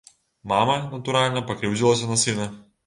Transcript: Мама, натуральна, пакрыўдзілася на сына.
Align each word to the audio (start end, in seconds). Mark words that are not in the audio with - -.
Мама, 0.53 0.77
натуральна, 0.95 1.47
пакрыўдзілася 1.51 2.13
на 2.15 2.23
сына. 2.27 2.55